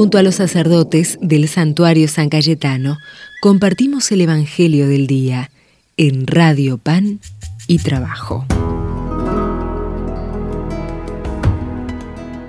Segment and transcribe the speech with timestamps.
[0.00, 2.96] Junto a los sacerdotes del santuario San Cayetano,
[3.42, 5.50] compartimos el Evangelio del Día
[5.98, 7.20] en Radio Pan
[7.66, 8.46] y Trabajo.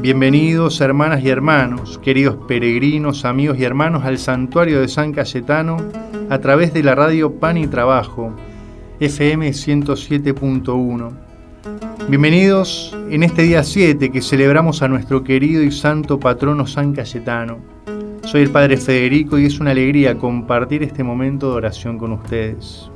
[0.00, 5.78] Bienvenidos hermanas y hermanos, queridos peregrinos, amigos y hermanos al santuario de San Cayetano
[6.30, 8.36] a través de la radio Pan y Trabajo,
[9.00, 11.31] FM 107.1.
[12.08, 17.58] Bienvenidos en este día 7 que celebramos a nuestro querido y santo patrono San Cayetano.
[18.24, 22.90] Soy el Padre Federico y es una alegría compartir este momento de oración con ustedes.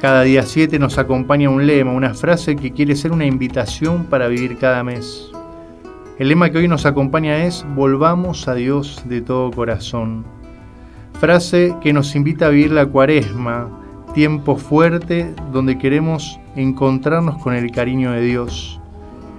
[0.00, 4.28] Cada día 7 nos acompaña un lema, una frase que quiere ser una invitación para
[4.28, 5.30] vivir cada mes.
[6.18, 10.24] El lema que hoy nos acompaña es Volvamos a Dios de todo corazón.
[11.20, 13.68] Frase que nos invita a vivir la cuaresma,
[14.18, 18.80] tiempo fuerte donde queremos encontrarnos con el cariño de Dios.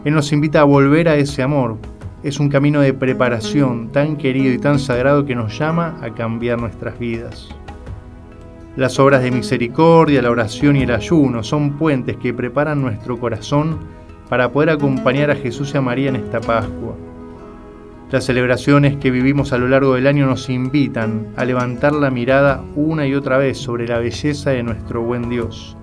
[0.05, 1.75] Él nos invita a volver a ese amor.
[2.23, 6.61] Es un camino de preparación tan querido y tan sagrado que nos llama a cambiar
[6.61, 7.49] nuestras vidas.
[8.77, 13.79] Las obras de misericordia, la oración y el ayuno son puentes que preparan nuestro corazón
[14.29, 16.95] para poder acompañar a Jesús y a María en esta Pascua.
[18.11, 22.63] Las celebraciones que vivimos a lo largo del año nos invitan a levantar la mirada
[22.75, 25.77] una y otra vez sobre la belleza de nuestro buen Dios.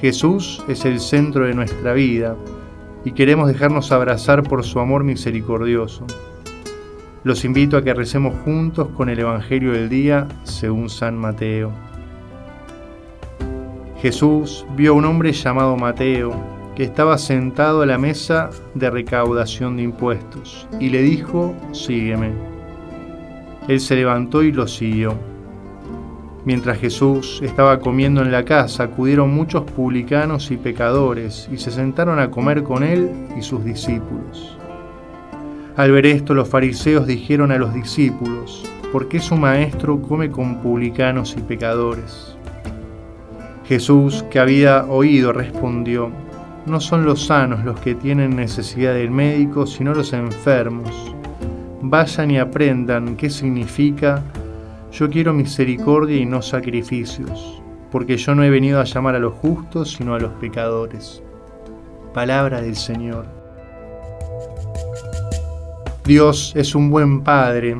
[0.00, 2.34] Jesús es el centro de nuestra vida
[3.04, 6.04] y queremos dejarnos abrazar por su amor misericordioso.
[7.22, 11.70] Los invito a que recemos juntos con el Evangelio del día según San Mateo.
[14.02, 19.78] Jesús vio a un hombre llamado Mateo que estaba sentado a la mesa de recaudación
[19.78, 22.32] de impuestos, y le dijo, sígueme.
[23.66, 25.14] Él se levantó y lo siguió.
[26.44, 32.20] Mientras Jesús estaba comiendo en la casa, acudieron muchos publicanos y pecadores y se sentaron
[32.20, 34.56] a comer con él y sus discípulos.
[35.76, 40.60] Al ver esto, los fariseos dijeron a los discípulos, ¿por qué su maestro come con
[40.62, 42.36] publicanos y pecadores?
[43.64, 46.12] Jesús, que había oído, respondió,
[46.66, 51.14] no son los sanos los que tienen necesidad del médico, sino los enfermos.
[51.80, 54.22] Vayan y aprendan qué significa
[54.92, 57.62] yo quiero misericordia y no sacrificios,
[57.92, 61.22] porque yo no he venido a llamar a los justos, sino a los pecadores.
[62.14, 63.26] Palabra del Señor.
[66.04, 67.76] Dios es un buen Padre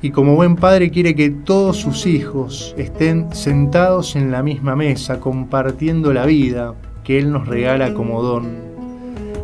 [0.00, 5.20] y como buen Padre quiere que todos sus hijos estén sentados en la misma mesa,
[5.20, 6.74] compartiendo la vida,
[7.06, 8.48] que Él nos regala como don.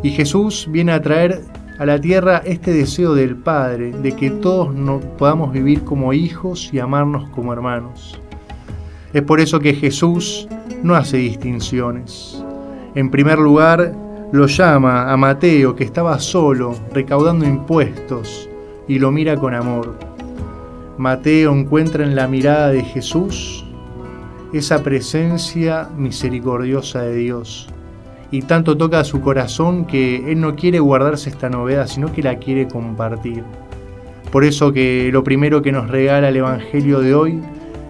[0.02, 1.42] Y Jesús viene a traer
[1.78, 6.70] a la tierra este deseo del Padre, de que todos nos podamos vivir como hijos
[6.72, 8.20] y amarnos como hermanos.
[9.12, 10.48] Es por eso que Jesús
[10.82, 12.44] no hace distinciones.
[12.96, 13.94] En primer lugar,
[14.32, 18.48] lo llama a Mateo, que estaba solo, recaudando impuestos,
[18.88, 19.96] y lo mira con amor.
[20.98, 23.64] Mateo encuentra en la mirada de Jesús
[24.52, 27.68] esa presencia misericordiosa de Dios.
[28.30, 32.22] Y tanto toca a su corazón que Él no quiere guardarse esta novedad, sino que
[32.22, 33.44] la quiere compartir.
[34.30, 37.40] Por eso que lo primero que nos regala el Evangelio de hoy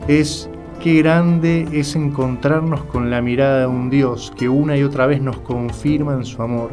[0.09, 0.51] es
[0.83, 5.23] qué grande es encontrarnos con la mirada de un Dios que una y otra vez
[5.23, 6.71] nos confirma en su amor.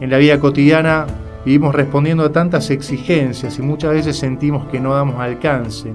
[0.00, 1.06] En la vida cotidiana
[1.44, 5.92] vivimos respondiendo a tantas exigencias y muchas veces sentimos que no damos alcance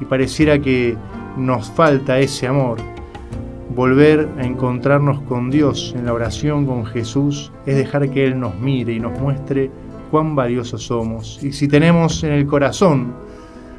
[0.00, 0.96] y pareciera que
[1.38, 2.78] nos falta ese amor.
[3.74, 8.56] Volver a encontrarnos con Dios en la oración con Jesús es dejar que Él nos
[8.56, 9.70] mire y nos muestre
[10.10, 11.38] cuán valiosos somos.
[11.42, 13.14] Y si tenemos en el corazón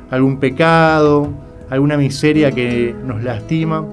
[0.10, 1.28] algún pecado,
[1.70, 3.86] alguna miseria que nos lastima,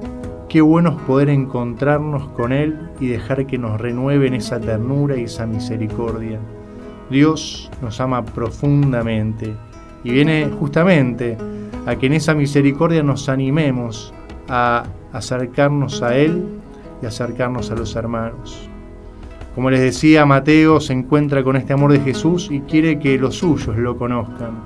[0.49, 5.25] qué bueno es poder encontrarnos con Él y dejar que nos renueven esa ternura y
[5.25, 6.39] esa misericordia.
[7.11, 9.55] Dios nos ama profundamente
[10.05, 11.37] y viene justamente
[11.87, 14.13] a que en esa misericordia nos animemos
[14.49, 16.45] a acercarnos a Él
[17.01, 18.69] y acercarnos a los hermanos.
[19.55, 23.37] Como les decía, Mateo se encuentra con este amor de Jesús y quiere que los
[23.37, 24.61] suyos lo conozcan.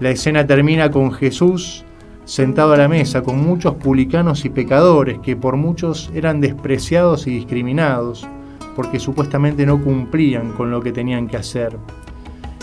[0.00, 1.84] La escena termina con Jesús
[2.24, 7.30] sentado a la mesa con muchos publicanos y pecadores que por muchos eran despreciados y
[7.30, 8.26] discriminados
[8.74, 11.76] porque supuestamente no cumplían con lo que tenían que hacer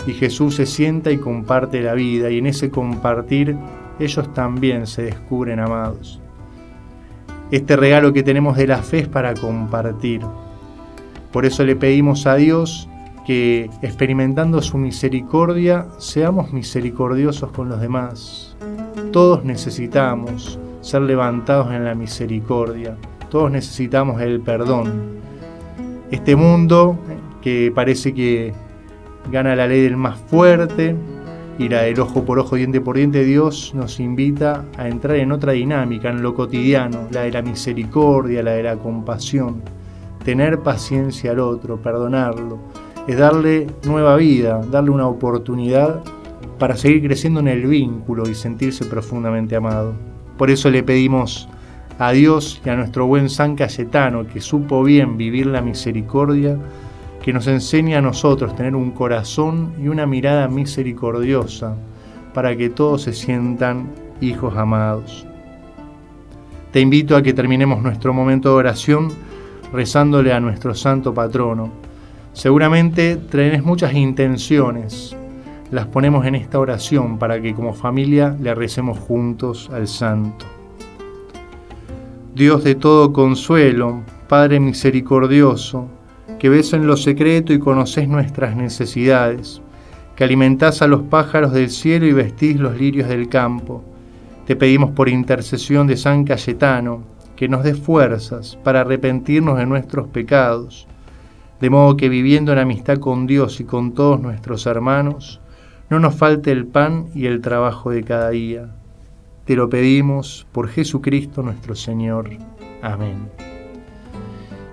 [0.06, 3.56] y Jesús se sienta y comparte la vida y en ese compartir
[3.98, 6.20] ellos también se descubren amados.
[7.50, 10.22] Este regalo que tenemos de la fe es para compartir.
[11.30, 12.88] Por eso le pedimos a Dios
[13.26, 18.56] que experimentando su misericordia seamos misericordiosos con los demás.
[19.12, 22.96] Todos necesitamos ser levantados en la misericordia.
[23.30, 25.20] Todos necesitamos el perdón.
[26.10, 26.98] Este mundo
[27.40, 28.52] que parece que
[29.30, 30.96] gana la ley del más fuerte
[31.58, 33.24] y la del ojo por ojo, diente por diente.
[33.24, 38.42] Dios nos invita a entrar en otra dinámica, en lo cotidiano, la de la misericordia,
[38.42, 39.62] la de la compasión.
[40.24, 42.58] Tener paciencia al otro, perdonarlo,
[43.06, 46.02] es darle nueva vida, darle una oportunidad
[46.58, 49.94] para seguir creciendo en el vínculo y sentirse profundamente amado.
[50.38, 51.48] Por eso le pedimos
[51.98, 56.56] a Dios y a nuestro buen San Cayetano, que supo bien vivir la misericordia,
[57.22, 61.76] que nos enseñe a nosotros tener un corazón y una mirada misericordiosa
[62.34, 63.90] para que todos se sientan
[64.20, 65.24] hijos amados.
[66.72, 69.08] Te invito a que terminemos nuestro momento de oración
[69.72, 71.70] rezándole a nuestro santo patrono.
[72.32, 75.16] Seguramente tenés muchas intenciones,
[75.70, 80.44] las ponemos en esta oración para que como familia le recemos juntos al santo.
[82.34, 85.88] Dios de todo consuelo, Padre misericordioso,
[86.42, 89.62] que ves en lo secreto y conoces nuestras necesidades,
[90.16, 93.84] que alimentás a los pájaros del cielo y vestís los lirios del campo.
[94.44, 97.04] Te pedimos por intercesión de San Cayetano,
[97.36, 100.88] que nos dé fuerzas para arrepentirnos de nuestros pecados,
[101.60, 105.40] de modo que viviendo en amistad con Dios y con todos nuestros hermanos,
[105.90, 108.68] no nos falte el pan y el trabajo de cada día
[109.44, 112.30] te lo pedimos por Jesucristo nuestro Señor.
[112.80, 113.51] Amén.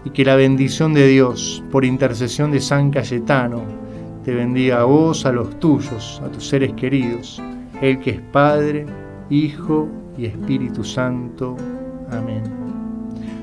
[0.05, 3.61] Y que la bendición de Dios, por intercesión de San Cayetano,
[4.23, 7.41] te bendiga a vos, a los tuyos, a tus seres queridos,
[7.81, 8.85] el que es Padre,
[9.29, 11.55] Hijo y Espíritu Santo.
[12.11, 12.43] Amén.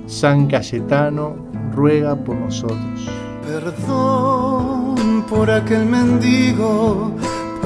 [0.06, 1.36] San Cayetano,
[1.74, 3.10] ruega por nosotros.
[3.46, 7.12] Perdón por aquel mendigo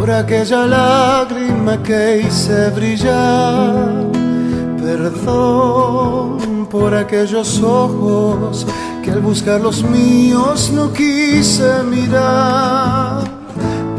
[0.00, 4.06] por aquella lágrima que hice brillar.
[4.82, 6.39] Perdón
[6.70, 8.66] por aquellos ojos
[9.02, 13.24] que al buscar los míos no quise mirar.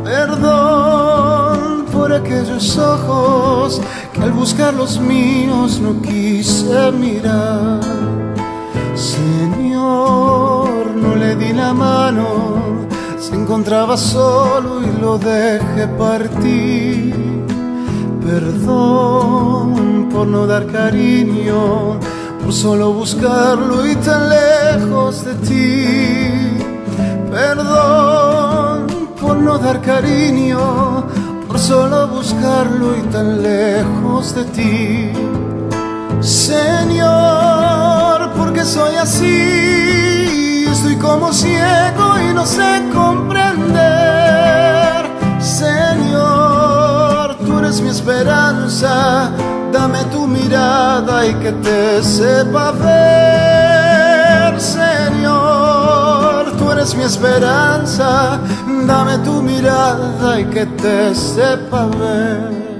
[0.04, 3.82] Perdón por aquellos ojos
[4.14, 7.82] que al buscar los míos no quise mirar.
[8.96, 12.72] Señor, no le di la mano
[13.22, 17.14] se encontraba solo y lo dejé partir.
[18.26, 22.00] Perdón por no dar cariño,
[22.52, 26.58] por solo buscarlo y tan lejos de ti.
[27.32, 28.88] Perdón
[29.22, 31.08] por no dar cariño,
[31.48, 35.14] por solo buscarlo y tan lejos de ti.
[36.20, 37.54] Señor,
[38.36, 44.01] porque soy así estoy como ciego y no sé comprender.
[48.02, 49.30] Esperanza,
[49.72, 54.60] dame tu mirada y que te sepa ver.
[54.60, 58.40] Señor, tú eres mi esperanza,
[58.88, 62.71] dame tu mirada y que te sepa ver.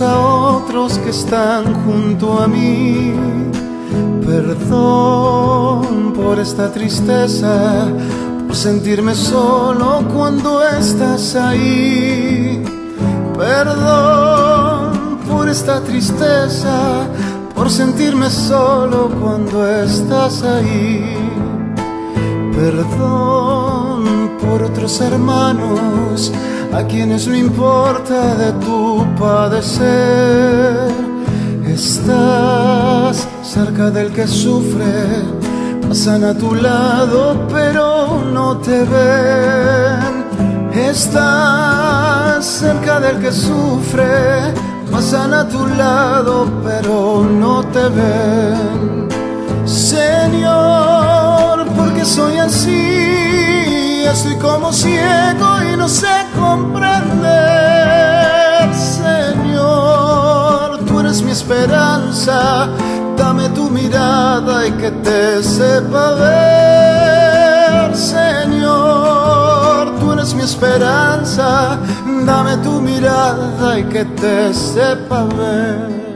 [0.00, 3.12] A otros que están junto a mí.
[4.24, 7.86] Perdón por esta tristeza,
[8.46, 12.62] por sentirme solo cuando estás ahí.
[13.36, 17.08] Perdón por esta tristeza,
[17.54, 21.16] por sentirme solo cuando estás ahí.
[22.54, 26.32] Perdón por otros hermanos
[26.72, 30.88] a quienes no importa de tu padecer.
[31.66, 35.24] Estás cerca del que sufre,
[35.88, 40.28] pasan a tu lado pero no te ven.
[40.72, 44.52] Estás cerca del que sufre,
[44.90, 49.08] pasan a tu lado pero no te ven.
[49.66, 53.27] Señor, porque soy así,
[54.04, 57.28] estoy como ciego y no sé comprender,
[58.74, 62.68] Señor, tú eres mi esperanza,
[63.16, 71.78] dame tu mirada y que te sepa ver, Señor, tú eres mi esperanza,
[72.24, 76.07] dame tu mirada y que te sepa ver.